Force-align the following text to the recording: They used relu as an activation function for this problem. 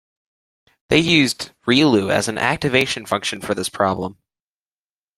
They 0.89 0.97
used 0.97 1.51
relu 1.67 2.09
as 2.09 2.27
an 2.27 2.39
activation 2.39 3.05
function 3.05 3.39
for 3.39 3.53
this 3.53 3.69
problem. 3.69 4.17